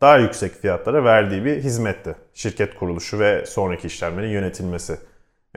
[0.00, 2.16] daha yüksek fiyatlara verdiği bir hizmetti.
[2.34, 4.98] Şirket kuruluşu ve sonraki işlemlerin yönetilmesi.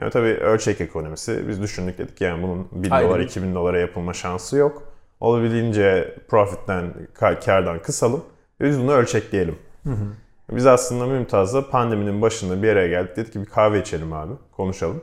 [0.00, 1.48] Yani tabii ölçek ekonomisi.
[1.48, 3.08] Biz düşündük dedik yani bunun 1000 Aynen.
[3.10, 4.82] dolar, 2000 dolara yapılma şansı yok.
[5.20, 6.94] Olabildiğince profitten,
[7.44, 8.24] kardan kısalım
[8.60, 9.58] ve biz bunu ölçekleyelim.
[9.84, 10.06] Hı hı.
[10.50, 13.16] Biz aslında Mümtaz'la pandeminin başında bir yere geldik.
[13.16, 14.32] Dedik ki bir kahve içelim abi.
[14.52, 15.02] Konuşalım.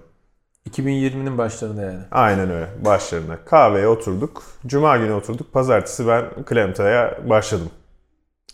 [0.69, 1.99] 2020'nin başlarında yani.
[2.12, 2.67] Aynen öyle.
[2.86, 3.45] Başlarında.
[3.45, 4.43] Kahveye oturduk.
[4.67, 5.53] Cuma günü oturduk.
[5.53, 7.69] Pazartesi ben Klemta'ya başladım.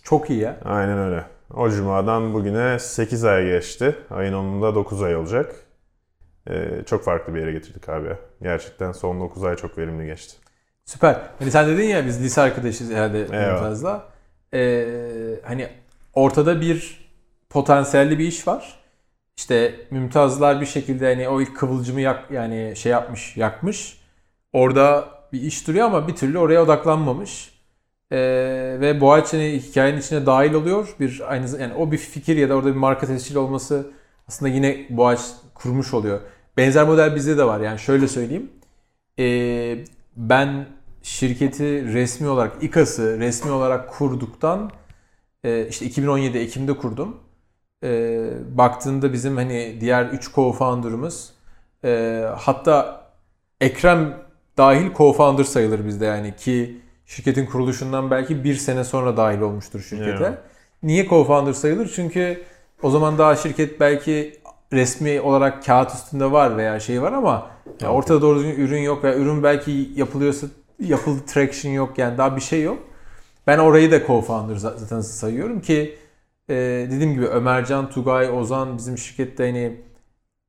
[0.03, 0.59] Çok iyi ya.
[0.65, 1.25] Aynen öyle.
[1.53, 3.95] O cumadan bugüne 8 ay geçti.
[4.09, 5.55] Ayın 10'unda 9 ay olacak.
[6.49, 8.09] Ee, çok farklı bir yere getirdik abi.
[8.41, 10.37] Gerçekten son 9 ay çok verimli geçti.
[10.85, 11.21] Süper.
[11.39, 14.05] Hani sen dedin ya biz lise arkadaşız herhalde Mümtaz'la.
[14.53, 14.85] Ee,
[15.43, 15.69] hani
[16.13, 17.09] ortada bir
[17.49, 18.79] potansiyelli bir iş var.
[19.37, 24.01] İşte Mümtazlar bir şekilde hani o ilk kıvılcımı yak yani şey yapmış, yakmış.
[24.53, 27.51] Orada bir iş duruyor ama bir türlü oraya odaklanmamış.
[28.11, 28.17] Ee,
[28.81, 30.95] ve Boğaziçi'nin hikayenin içine dahil oluyor.
[30.99, 33.91] Bir aynı yani o bir fikir ya da orada bir marka tescil olması
[34.31, 36.19] aslında yine Boğaziçi kurmuş oluyor.
[36.57, 37.59] Benzer model bizde de var.
[37.59, 38.51] Yani şöyle söyleyeyim.
[39.19, 39.77] Ee,
[40.15, 40.65] ben
[41.01, 44.71] şirketi resmi olarak İKAS'ı resmi olarak kurduktan
[45.43, 47.17] e, işte 2017 Ekim'de kurdum.
[47.83, 51.29] E, baktığında bizim hani diğer 3 co-founder'ımız
[51.83, 53.05] e, hatta
[53.61, 54.17] Ekrem
[54.57, 60.23] dahil co-founder sayılır bizde yani ki şirketin kuruluşundan belki bir sene sonra dahil olmuştur şirkete.
[60.23, 60.35] Yeah.
[60.83, 61.91] Niye co-founder sayılır?
[61.95, 62.43] Çünkü
[62.83, 64.41] o zaman daha şirket belki
[64.73, 67.47] resmi olarak kağıt üstünde var veya şey var ama
[67.81, 70.47] yani ortada doğru düzgün ürün yok veya ürün belki yapılıyorsa
[70.79, 72.79] yapıldı traction yok yani daha bir şey yok.
[73.47, 75.97] Ben orayı da co-founder zaten sayıyorum ki
[76.49, 76.55] e,
[76.91, 79.81] dediğim gibi Ömercan, Tugay, Ozan bizim şirkette hani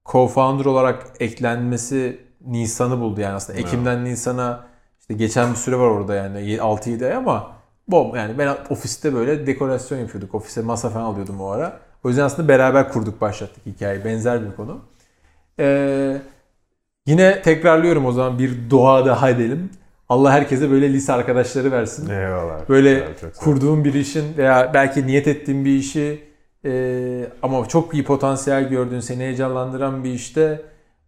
[0.04, 3.58] co-founder olarak eklenmesi Nisan'ı buldu yani aslında.
[3.58, 4.04] Ekim'den.
[4.04, 4.66] Nisan'a
[5.00, 7.52] işte geçen bir süre var orada yani 6-7 ay ama
[7.88, 10.34] bom yani ben ofiste böyle dekorasyon yapıyorduk.
[10.34, 11.80] Ofise masa falan alıyordum o ara.
[12.04, 14.04] O yüzden aslında beraber kurduk başlattık hikayeyi.
[14.04, 14.80] Benzer bir konu.
[15.58, 16.16] Ee,
[17.06, 19.70] yine tekrarlıyorum o zaman bir dua daha edelim.
[20.08, 22.10] Allah herkese böyle lise arkadaşları versin.
[22.10, 22.68] Eyvallah.
[22.68, 26.22] Böyle evet, kurduğun bir işin veya belki niyet ettiğin bir işi
[26.64, 30.62] e, ama çok iyi potansiyel gördüğün, seni heyecanlandıran bir işte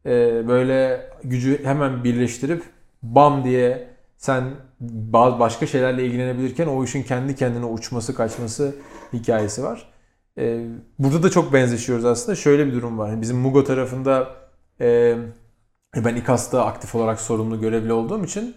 [0.07, 2.63] e, böyle gücü hemen birleştirip
[3.03, 4.45] bam diye sen
[4.81, 8.75] bazı başka şeylerle ilgilenebilirken o işin kendi kendine uçması, kaçması
[9.13, 9.94] hikayesi var.
[10.39, 10.67] E,
[10.99, 12.37] burada da çok benzeşiyoruz aslında.
[12.37, 13.21] Şöyle bir durum var.
[13.21, 14.29] Bizim Mugo tarafında
[14.81, 15.17] e,
[15.97, 18.57] ben İKAS'ta aktif olarak sorumlu görevli olduğum için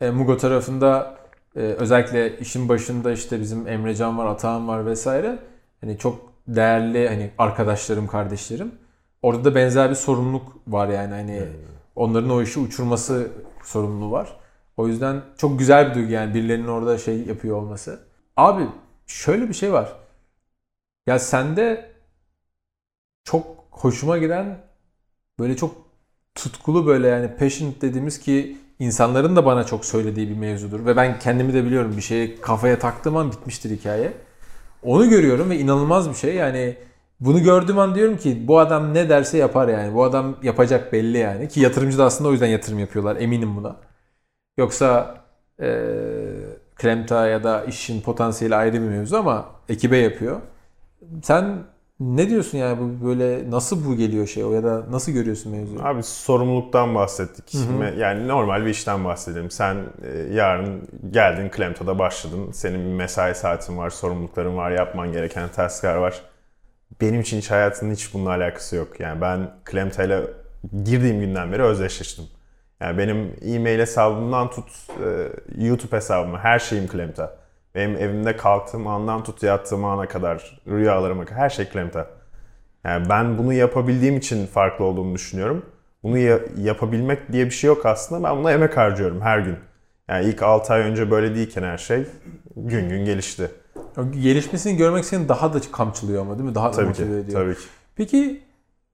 [0.00, 1.18] e, Mugo tarafında
[1.56, 5.38] e, özellikle işin başında işte bizim Emrecan var, Atahan var vesaire.
[5.80, 8.72] Hani çok değerli hani arkadaşlarım, kardeşlerim.
[9.22, 11.42] Orada da benzer bir sorumluluk var yani hani
[11.96, 13.28] onların o işi uçurması
[13.64, 14.36] sorumluluğu var.
[14.76, 18.00] O yüzden çok güzel bir duygu yani birilerinin orada şey yapıyor olması.
[18.36, 18.66] Abi
[19.06, 19.92] şöyle bir şey var.
[21.06, 21.94] Ya sende
[23.24, 24.58] çok hoşuma giden
[25.38, 25.76] böyle çok
[26.34, 30.86] tutkulu böyle yani passionate dediğimiz ki insanların da bana çok söylediği bir mevzudur.
[30.86, 34.12] Ve ben kendimi de biliyorum bir şeye kafaya taktığım an bitmiştir hikaye.
[34.84, 36.76] Onu görüyorum ve inanılmaz bir şey yani
[37.20, 39.94] bunu gördüğüm an diyorum ki bu adam ne derse yapar yani.
[39.94, 41.48] Bu adam yapacak belli yani.
[41.48, 43.76] Ki yatırımcı da aslında o yüzden yatırım yapıyorlar eminim buna.
[44.58, 45.16] Yoksa
[45.62, 45.68] e,
[46.76, 50.40] Klemta ya da işin potansiyeli ayrı bir mevzu ama ekibe yapıyor.
[51.22, 51.64] Sen
[52.00, 55.82] ne diyorsun yani bu böyle nasıl bu geliyor şey o ya da nasıl görüyorsun mevzuyu?
[55.84, 57.54] Abi sorumluluktan bahsettik.
[57.98, 59.50] Yani normal bir işten bahsedelim.
[59.50, 62.52] Sen e, yarın geldin Klemto'da başladın.
[62.52, 66.20] Senin bir mesai saatin var, sorumlulukların var, yapman gereken tasklar var.
[67.00, 69.00] Benim için hiç hayatının hiç bununla alakası yok.
[69.00, 70.20] Yani ben Klemta ile
[70.84, 72.24] girdiğim günden beri özdeşleştim.
[72.80, 74.68] Yani benim e-mail hesabımdan tut
[75.04, 75.28] e,
[75.64, 77.43] YouTube hesabıma her şeyim Klemta.
[77.74, 81.66] Benim evimde kalktığım andan tut yattığım ana kadar rüyalarıma her şey.
[82.84, 85.66] Yani ben bunu yapabildiğim için farklı olduğumu düşünüyorum.
[86.02, 88.28] Bunu ya- yapabilmek diye bir şey yok aslında.
[88.28, 89.56] Ben buna emek harcıyorum her gün.
[90.08, 92.06] Yani ilk 6 ay önce böyle değilken her şey
[92.56, 93.50] gün gün gelişti.
[94.22, 96.54] Gelişmesini görmek seni daha da kamçılıyor ama değil mi?
[96.54, 97.02] Daha da Tabii ki.
[97.02, 97.40] motive ediyor.
[97.42, 97.60] Tabii ki.
[97.96, 98.42] Peki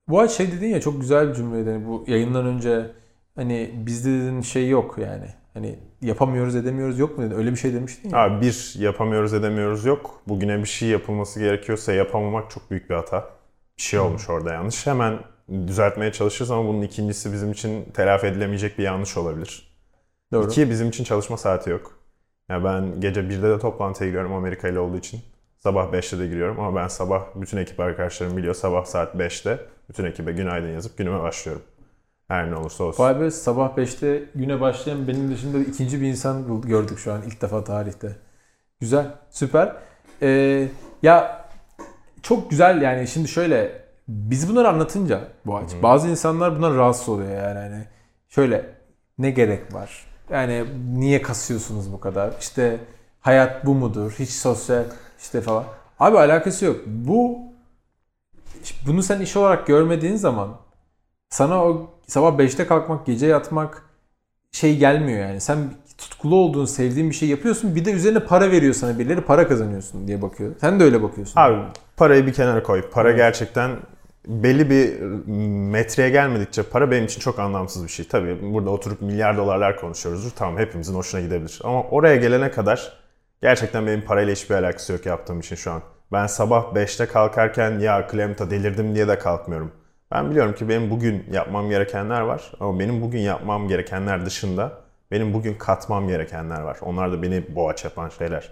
[0.07, 1.69] bu ay şey dedin ya çok güzel bir cümleydi.
[1.69, 2.91] Hani bu yayından önce
[3.35, 5.27] hani bizde dedin şey yok yani.
[5.53, 7.35] Hani yapamıyoruz edemiyoruz yok mu dedin?
[7.35, 8.17] Öyle bir şey demiştin ya.
[8.17, 10.21] Abi bir yapamıyoruz edemiyoruz yok.
[10.27, 13.29] Bugüne bir şey yapılması gerekiyorsa yapamamak çok büyük bir hata.
[13.77, 14.87] Bir şey olmuş orada yanlış.
[14.87, 15.19] Hemen
[15.67, 19.71] düzeltmeye çalışırız ama bunun ikincisi bizim için telafi edilemeyecek bir yanlış olabilir.
[20.31, 20.45] Doğru.
[20.45, 21.99] İki bizim için çalışma saati yok.
[22.49, 25.21] Yani ben gece 1'de de toplantıya giriyorum Amerika ile olduğu için.
[25.59, 29.59] Sabah 5'te de giriyorum ama ben sabah bütün ekip arkadaşlarım biliyor sabah saat 5'te
[29.89, 31.61] bütün ekibe günaydın yazıp günüme başlıyorum.
[32.31, 33.03] Her ne olursa olsun.
[33.03, 37.41] Vay be sabah 5'te güne başlayan benim dışında ikinci bir insan gördük şu an ilk
[37.41, 38.15] defa tarihte.
[38.79, 39.75] Güzel, süper.
[40.21, 40.67] Ee,
[41.03, 41.45] ya
[42.21, 45.71] çok güzel yani şimdi şöyle biz bunları anlatınca bu aç.
[45.83, 47.85] Bazı insanlar bundan rahatsız oluyor yani hani
[48.29, 48.65] şöyle
[49.17, 50.05] ne gerek var?
[50.29, 52.33] Yani niye kasıyorsunuz bu kadar?
[52.39, 52.79] İşte
[53.21, 54.15] hayat bu mudur?
[54.19, 54.83] Hiç sosyal
[55.19, 55.63] işte falan.
[55.99, 56.81] Abi alakası yok.
[56.85, 57.39] Bu
[58.87, 60.57] bunu sen iş olarak görmediğin zaman
[61.29, 63.83] sana o sabah 5'te kalkmak, gece yatmak
[64.51, 65.41] şey gelmiyor yani.
[65.41, 65.57] Sen
[65.97, 67.75] tutkulu olduğun, sevdiğin bir şey yapıyorsun.
[67.75, 69.21] Bir de üzerine para veriyor sana birileri.
[69.21, 70.51] Para kazanıyorsun diye bakıyor.
[70.61, 71.33] Sen de öyle bakıyorsun.
[71.41, 71.57] Abi
[71.97, 72.89] parayı bir kenara koy.
[72.89, 73.71] Para gerçekten
[74.27, 74.99] belli bir
[75.71, 78.07] metreye gelmedikçe para benim için çok anlamsız bir şey.
[78.07, 80.31] Tabii burada oturup milyar dolarlar konuşuyoruzdur.
[80.35, 81.59] Tamam hepimizin hoşuna gidebilir.
[81.63, 82.93] Ama oraya gelene kadar
[83.41, 85.81] gerçekten benim parayla hiçbir alakası yok yaptığım için şu an.
[86.11, 89.71] Ben sabah 5'te kalkarken ya Klemta delirdim diye de kalkmıyorum.
[90.11, 92.51] Ben biliyorum ki benim bugün yapmam gerekenler var.
[92.59, 94.71] Ama benim bugün yapmam gerekenler dışında
[95.11, 96.77] benim bugün katmam gerekenler var.
[96.81, 98.49] Onlar da beni boğaç yapan şeyler.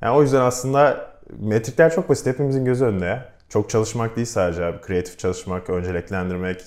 [0.00, 2.26] Yani o yüzden aslında metrikler çok basit.
[2.26, 3.22] Hepimizin gözü önünde.
[3.48, 4.74] Çok çalışmak değil sadece.
[4.82, 6.62] Kreatif çalışmak, önceliklendirmek.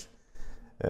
[0.85, 0.89] Ee,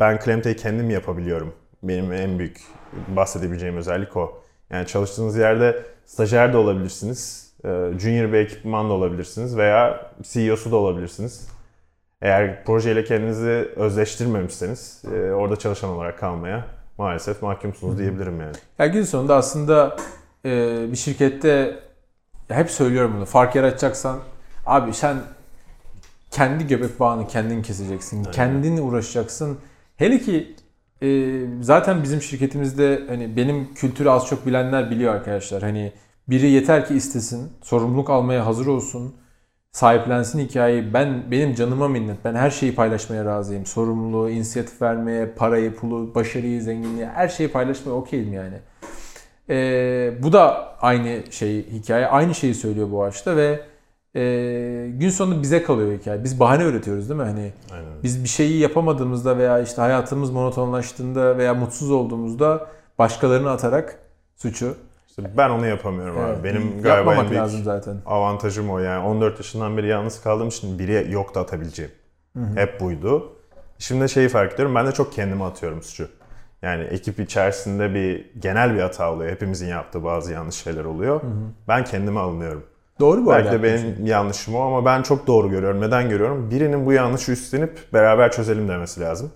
[0.00, 1.54] ben Klemte'yi kendim yapabiliyorum.
[1.82, 2.60] Benim en büyük
[3.08, 4.42] bahsedebileceğim özellik o.
[4.70, 7.52] Yani çalıştığınız yerde stajyer de olabilirsiniz.
[7.64, 11.53] e, Junior bir ekipman da olabilirsiniz veya CEO'su da olabilirsiniz.
[12.24, 16.66] Eğer projeyle kendinizi özleştirmemişseniz e, orada çalışan olarak kalmaya
[16.98, 18.56] maalesef mahkumsunuz diyebilirim yani.
[18.78, 19.96] Ya gün sonunda aslında
[20.44, 21.78] e, bir şirkette
[22.48, 23.24] hep söylüyorum bunu.
[23.24, 24.18] Fark yaratacaksan
[24.66, 25.16] abi sen
[26.30, 28.24] kendi göbek bağını kendin keseceksin.
[28.24, 29.58] Kendin uğraşacaksın.
[29.96, 30.56] Hele ki
[31.02, 35.62] e, zaten bizim şirketimizde hani benim kültürü az çok bilenler biliyor arkadaşlar.
[35.62, 35.92] Hani
[36.28, 39.14] biri yeter ki istesin, sorumluluk almaya hazır olsun,
[39.74, 40.94] sahiplensin hikayeyi.
[40.94, 42.16] Ben benim canıma minnet.
[42.24, 43.66] Ben her şeyi paylaşmaya razıyım.
[43.66, 48.56] Sorumluluğu, inisiyatif vermeye, parayı, pulu, başarıyı, zenginliği her şeyi paylaşmaya okeyim yani.
[49.50, 52.06] Ee, bu da aynı şey hikaye.
[52.06, 53.60] Aynı şeyi söylüyor bu ağaçta ve
[54.16, 54.20] e,
[54.90, 56.24] gün sonunda bize kalıyor hikaye.
[56.24, 57.26] Biz bahane üretiyoruz değil mi?
[57.26, 58.02] Hani Aynen.
[58.02, 62.66] biz bir şeyi yapamadığımızda veya işte hayatımız monotonlaştığında veya mutsuz olduğumuzda
[62.98, 63.98] başkalarını atarak
[64.36, 64.76] suçu
[65.18, 66.44] İşte ben onu yapamıyorum Evet, abi.
[66.44, 67.96] Benim galiba en büyük lazım zaten.
[68.06, 69.06] avantajım o yani.
[69.06, 71.92] 14 yaşından beri yalnız kaldığım için biri yok da atabileceğim.
[72.54, 73.32] Hep buydu.
[73.78, 74.74] Şimdi şeyi fark ediyorum.
[74.74, 76.08] Ben de çok kendime atıyorum suçu.
[76.62, 79.30] Yani ekip içerisinde bir genel bir hata oluyor.
[79.30, 81.20] Hepimizin yaptığı bazı yanlış şeyler oluyor.
[81.68, 82.64] Ben kendime alınıyorum.
[83.00, 85.80] Doğru bu Belki de benim yanlışım o ama ben çok doğru görüyorum.
[85.80, 86.50] Neden görüyorum?
[86.50, 89.30] Birinin bu yanlışı üstlenip beraber çözelim demesi lazım.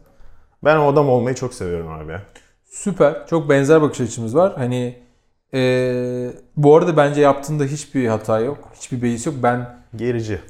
[0.64, 2.16] Ben o adam olmayı çok seviyorum abi.
[2.64, 3.26] Süper.
[3.26, 4.52] Çok benzer bakış açımız var.
[4.56, 5.07] Hani
[5.52, 8.72] eee, bu arada bence yaptığında hiçbir hata yok.
[8.74, 9.34] Hiçbir beis yok.
[9.42, 10.40] Ben Gerici.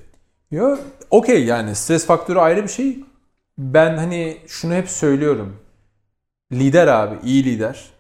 [0.51, 0.77] Yo,
[1.11, 2.99] okey yani stres faktörü ayrı bir şey.
[3.59, 5.57] Ben hani şunu hep söylüyorum.
[6.53, 7.91] Lider abi, iyi lider.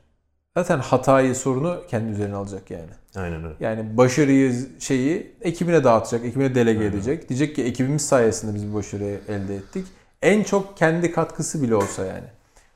[0.56, 2.90] Zaten hatayı, sorunu kendi üzerine alacak yani.
[3.16, 3.54] Aynen öyle.
[3.60, 6.90] Yani başarıyı, şeyi ekibine dağıtacak, ekibine delege Aynen.
[6.90, 7.28] edecek.
[7.28, 9.86] Diyecek ki ekibimiz sayesinde biz bu başarıyı elde ettik.
[10.22, 12.26] En çok kendi katkısı bile olsa yani.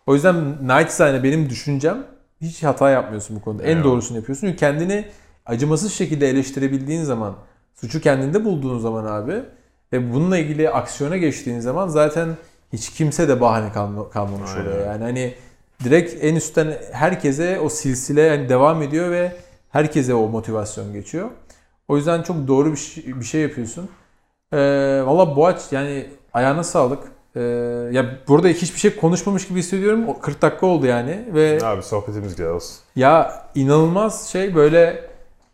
[0.06, 2.04] O yüzden naçizane benim düşüncem
[2.42, 3.62] hiç hata yapmıyorsun bu konuda.
[3.62, 3.84] En Eyvallah.
[3.84, 4.46] doğrusunu yapıyorsun.
[4.46, 5.04] Çünkü kendini
[5.46, 7.34] acımasız şekilde eleştirebildiğin zaman,
[7.74, 9.42] suçu kendinde bulduğun zaman abi
[9.92, 12.28] ve bununla ilgili aksiyona geçtiğin zaman zaten
[12.72, 14.66] hiç kimse de bahane kalma, kalmamış Aynen.
[14.66, 14.86] oluyor.
[14.86, 15.34] Yani hani
[15.84, 19.32] direkt en üstten herkese o silsile yani devam ediyor ve
[19.70, 21.30] herkese o motivasyon geçiyor.
[21.88, 23.88] O yüzden çok doğru bir şey, bir şey yapıyorsun.
[24.52, 27.12] Ee, Valla Boğaç yani ayağına sağlık.
[27.36, 27.40] Ee,
[27.92, 30.08] ya burada hiçbir şey konuşmamış gibi hissediyorum.
[30.08, 32.76] O 40 dakika oldu yani ve Abi sohbetimiz güzel olsun.
[32.96, 35.10] ya inanılmaz şey böyle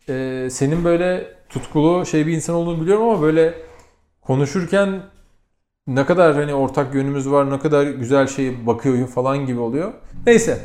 [0.08, 3.54] e, senin böyle tutkulu şey bir insan olduğunu biliyorum ama böyle
[4.20, 5.02] konuşurken
[5.86, 9.92] ne kadar hani ortak yönümüz var, ne kadar güzel şey bakıyor falan gibi oluyor.
[10.26, 10.58] Neyse.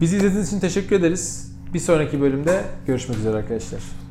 [0.00, 1.52] Bizi izlediğiniz için teşekkür ederiz.
[1.74, 4.01] Bir sonraki bölümde görüşmek üzere arkadaşlar.